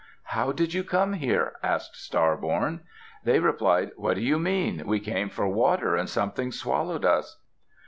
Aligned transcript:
"How 0.23 0.51
did 0.51 0.73
you 0.73 0.83
come 0.83 1.13
here?" 1.13 1.57
asked 1.61 1.95
Star 1.95 2.35
born. 2.35 2.81
They 3.23 3.37
replied, 3.39 3.91
"What 3.97 4.15
do 4.15 4.21
you 4.21 4.39
mean? 4.39 4.87
We 4.87 4.99
came 4.99 5.29
for 5.29 5.47
water 5.47 5.95
and 5.95 6.09
something 6.09 6.51
swallowed 6.51 7.05
us." 7.05 7.39